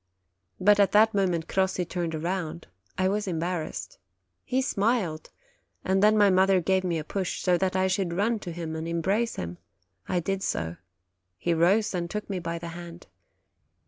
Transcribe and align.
But 0.59 0.79
at 0.79 0.93
that 0.93 1.13
moment 1.13 1.47
Crossi 1.47 1.85
turned 1.85 2.15
round; 2.15 2.65
I 2.97 3.07
was 3.07 3.27
em 3.27 3.39
barrassed; 3.39 3.99
he 4.43 4.59
smiled, 4.59 5.29
and 5.85 6.01
then 6.01 6.17
my 6.17 6.31
mother 6.31 6.59
gave 6.59 6.83
me 6.83 6.97
a 6.97 7.03
push, 7.03 7.43
so 7.43 7.55
that 7.59 7.75
I 7.75 7.85
should 7.85 8.11
run 8.11 8.39
to 8.39 8.51
him 8.51 8.75
and 8.75 8.87
embrace 8.87 9.35
him. 9.35 9.59
I 10.09 10.19
did 10.19 10.41
so: 10.41 10.77
he 11.37 11.53
rose 11.53 11.93
and 11.93 12.09
took 12.09 12.27
me 12.31 12.39
by 12.39 12.57
the 12.57 12.69
hand. 12.69 13.05